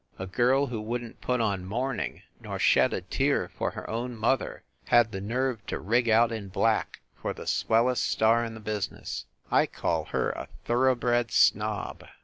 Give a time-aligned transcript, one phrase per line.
[0.17, 4.15] A girl who wouldn t put on mourning nor shed a tear for her own
[4.17, 8.59] mother, had the nerve to rig out in black for the swellest star in the
[8.61, 9.25] business!
[9.51, 12.03] I call her a thoroughbred snob!